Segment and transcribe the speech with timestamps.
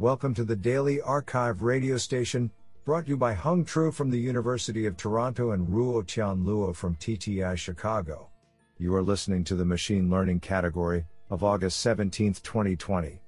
[0.00, 2.50] Welcome to the Daily arXiv radio station,
[2.84, 6.74] brought to you by Hung Tru from the University of Toronto and Ruo Tian Luo
[6.74, 8.28] from TTI Chicago.
[8.76, 13.20] You are listening to the Machine Learning category of August 17, 2020.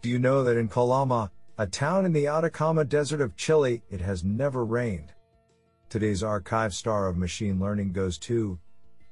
[0.00, 4.00] Do you know that in Calama, a town in the Atacama Desert of Chile, it
[4.00, 5.12] has never rained?
[5.88, 8.56] Today's arXiv star of machine learning goes to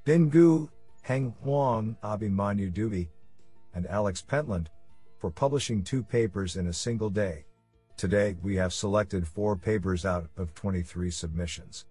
[0.05, 0.71] Bin Gu,
[1.03, 3.09] Heng Huang, Abhimanyu Dubey,
[3.75, 4.71] and Alex Pentland
[5.27, 7.45] for publishing two papers in a single day.
[7.97, 11.85] Today, we have selected four papers out of 23 submissions.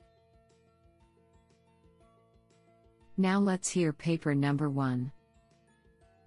[3.17, 5.11] Now let's hear paper number one.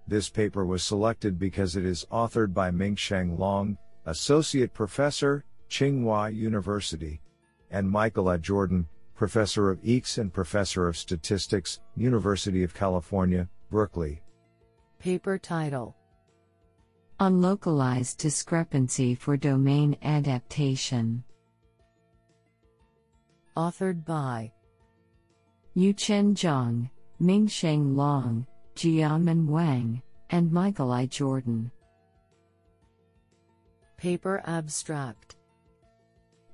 [0.07, 7.23] This paper was selected because it is authored by Mingsheng Long, Associate Professor, Tsinghua University,
[7.70, 8.39] and Michael A.
[8.39, 14.20] Jordan, Professor of EECS and Professor of Statistics, University of California, Berkeley.
[14.98, 15.95] Paper title
[17.21, 21.25] On Localized discrepancy for domain adaptation.
[23.56, 24.53] Authored by
[25.77, 26.89] Yuchen Zhang,
[27.20, 31.07] Mingsheng Long, Jianmin Wang, and Michael I.
[31.07, 31.73] Jordan.
[33.97, 35.35] Paper Abstract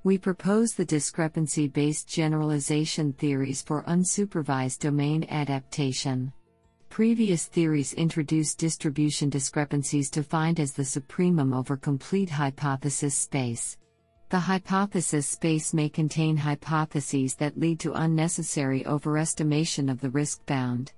[0.02, 6.32] We propose the discrepancy based generalization theories for unsupervised domain adaptation.
[6.94, 13.76] Previous theories introduce distribution discrepancies defined as the supremum over complete hypothesis space.
[14.28, 20.92] The hypothesis space may contain hypotheses that lead to unnecessary overestimation of the risk bound.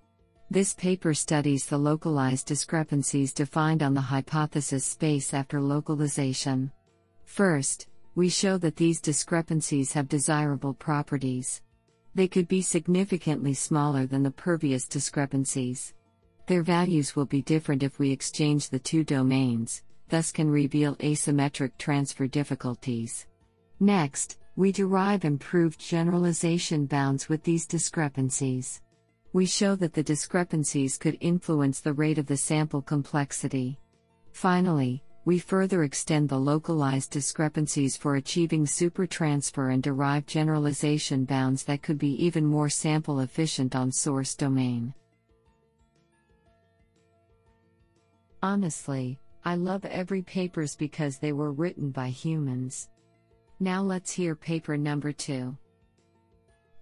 [0.50, 6.70] This paper studies the localized discrepancies defined on the hypothesis space after localization.
[7.24, 11.62] First, we show that these discrepancies have desirable properties.
[12.16, 15.92] They could be significantly smaller than the previous discrepancies.
[16.46, 21.72] Their values will be different if we exchange the two domains, thus can reveal asymmetric
[21.76, 23.26] transfer difficulties.
[23.80, 28.80] Next, we derive improved generalization bounds with these discrepancies.
[29.34, 33.78] We show that the discrepancies could influence the rate of the sample complexity.
[34.32, 41.82] Finally, we further extend the localized discrepancies for achieving supertransfer and derive generalization bounds that
[41.82, 44.94] could be even more sample efficient on source domain.
[48.40, 52.88] Honestly, I love every papers because they were written by humans.
[53.58, 55.56] Now let's hear paper number 2.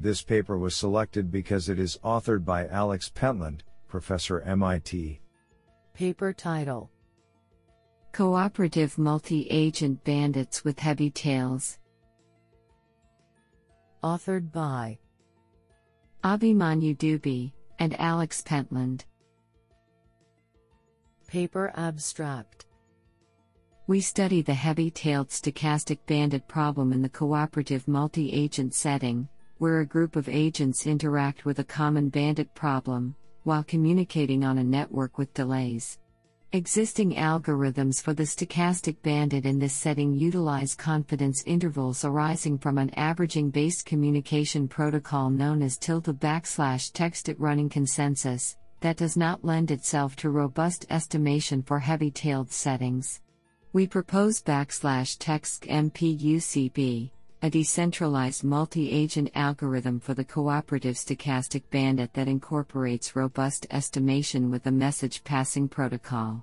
[0.01, 5.19] This paper was selected because it is authored by Alex Pentland, professor MIT.
[5.95, 6.91] Paper title
[8.15, 11.81] Cooperative Multi Agent Bandits with Heavy Tails.
[14.05, 14.97] Authored by
[16.23, 19.05] Abhimanyu Dubey and Alex Pentland.
[21.27, 22.67] Paper Abstract
[23.89, 29.81] We study the heavy tailed stochastic bandit problem in the cooperative multi agent setting, where
[29.81, 35.19] a group of agents interact with a common bandit problem, while communicating on a network
[35.19, 35.99] with delays.
[36.55, 42.91] Existing algorithms for the stochastic bandit in this setting utilize confidence intervals arising from an
[42.91, 49.73] averaging based communication protocol known as tilde backslash texted running consensus, that does not lend
[49.73, 53.21] itself to robust estimation for heavy tailed settings.
[53.73, 57.11] We propose backslash text MPUCB,
[57.45, 64.65] a decentralized multi agent algorithm for the cooperative stochastic bandit that incorporates robust estimation with
[64.65, 66.43] a message passing protocol.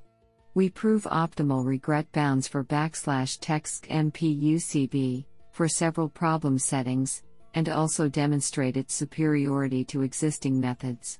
[0.53, 7.23] We prove optimal regret bounds for backslash text MPUCB for several problem settings,
[7.55, 11.19] and also demonstrate its superiority to existing methods.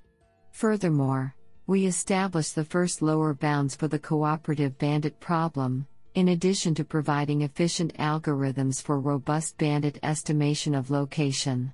[0.52, 1.34] Furthermore,
[1.66, 7.42] we establish the first lower bounds for the cooperative bandit problem, in addition to providing
[7.42, 11.74] efficient algorithms for robust bandit estimation of location.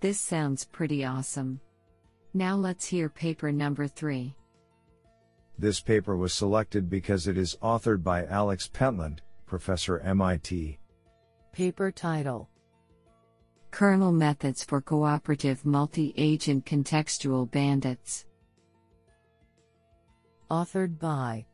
[0.00, 1.60] This sounds pretty awesome.
[2.34, 4.34] Now let's hear paper number 3.
[5.58, 10.78] This paper was selected because it is authored by Alex Pentland, professor MIT.
[11.52, 12.48] Paper title
[13.70, 18.24] Kernel Methods for Cooperative Multi Agent Contextual Bandits.
[20.50, 21.46] Authored by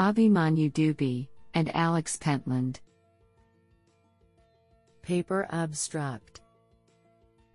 [0.00, 2.80] Abhimanyu Dubey and Alex Pentland.
[5.02, 6.40] Paper Abstract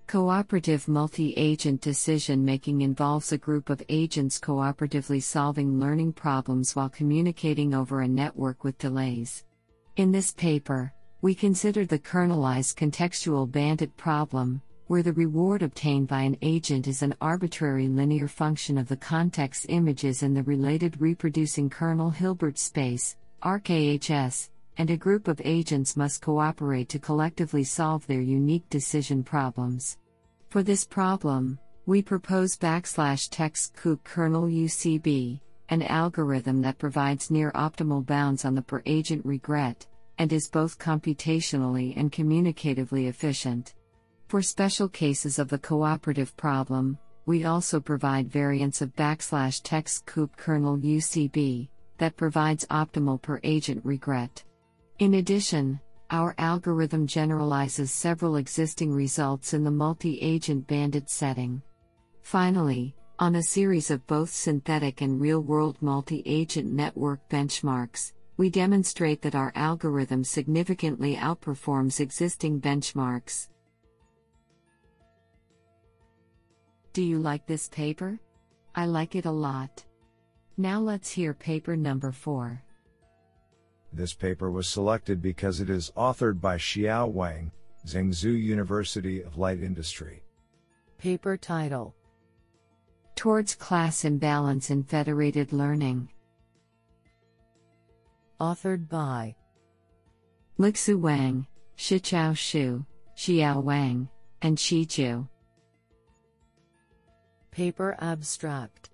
[0.08, 6.90] Cooperative multi agent decision making involves a group of agents cooperatively solving learning problems while
[6.90, 9.44] communicating over a network with delays.
[9.98, 16.22] In this paper, we consider the kernelized contextual bandit problem, where the reward obtained by
[16.22, 21.70] an agent is an arbitrary linear function of the context images in the related reproducing
[21.70, 28.22] kernel Hilbert space, RKHS, and a group of agents must cooperate to collectively solve their
[28.22, 29.98] unique decision problems.
[30.50, 35.40] For this problem, we propose backslash text Coop kernel UCB,
[35.70, 39.86] an algorithm that provides near optimal bounds on the per agent regret,
[40.18, 43.74] and is both computationally and communicatively efficient.
[44.28, 50.36] For special cases of the cooperative problem, we also provide variants of backslash text Coop
[50.36, 54.44] kernel UCB that provides optimal per agent regret.
[55.00, 55.80] In addition,
[56.10, 61.62] our algorithm generalizes several existing results in the multi agent bandit setting.
[62.22, 68.50] Finally, on a series of both synthetic and real world multi agent network benchmarks, we
[68.50, 73.50] demonstrate that our algorithm significantly outperforms existing benchmarks.
[76.94, 78.20] Do you like this paper?
[78.76, 79.84] I like it a lot.
[80.58, 82.62] Now let's hear paper number 4.
[83.92, 87.52] This paper was selected because it is authored by Xiao Wang,
[87.88, 90.22] Zhengzhou University of Light Industry.
[91.00, 91.96] Paper title
[93.16, 96.10] Towards Class Imbalance in Federated Learning.
[98.40, 99.36] Authored by
[100.60, 102.86] Lixu Wang, Shichao Xu,
[103.18, 104.08] Xiao Wang,
[104.44, 105.28] and Qi Zhu.
[107.54, 108.90] Paper Abstract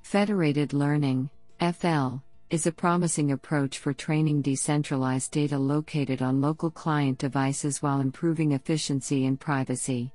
[0.00, 1.28] Federated Learning,
[1.60, 2.16] FL,
[2.48, 8.52] is a promising approach for training decentralized data located on local client devices while improving
[8.52, 10.10] efficiency and privacy.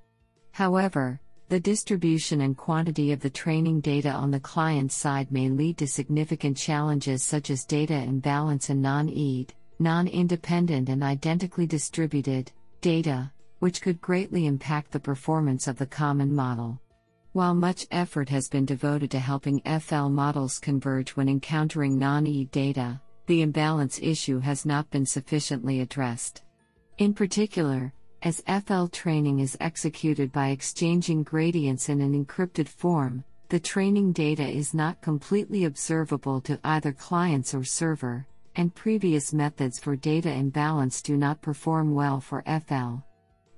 [0.54, 5.78] However, the distribution and quantity of the training data on the client side may lead
[5.78, 12.52] to significant challenges such as data imbalance and non IID, non independent and identically distributed
[12.82, 16.82] data, which could greatly impact the performance of the common model.
[17.40, 22.44] While much effort has been devoted to helping FL models converge when encountering non E
[22.44, 26.44] data, the imbalance issue has not been sufficiently addressed.
[26.98, 27.94] In particular,
[28.24, 34.46] as FL training is executed by exchanging gradients in an encrypted form, the training data
[34.46, 38.28] is not completely observable to either clients or server,
[38.58, 42.96] and previous methods for data imbalance do not perform well for FL.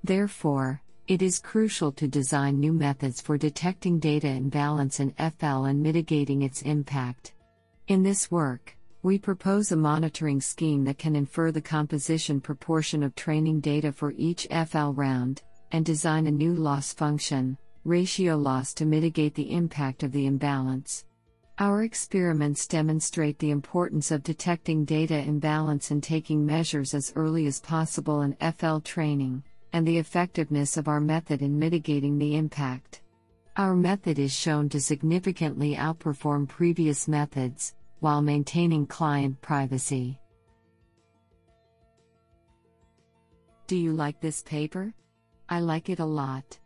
[0.03, 5.83] Therefore, it is crucial to design new methods for detecting data imbalance in FL and
[5.83, 7.33] mitigating its impact.
[7.89, 13.13] In this work, we propose a monitoring scheme that can infer the composition proportion of
[13.13, 15.41] training data for each FL round,
[15.73, 21.03] and design a new loss function, ratio loss to mitigate the impact of the imbalance.
[21.59, 27.59] Our experiments demonstrate the importance of detecting data imbalance and taking measures as early as
[27.59, 33.01] possible in FL training, and the effectiveness of our method in mitigating the impact.
[33.57, 40.17] Our method is shown to significantly outperform previous methods, while maintaining client privacy.
[43.67, 44.93] Do you like this paper?
[45.47, 46.59] I like it a lot.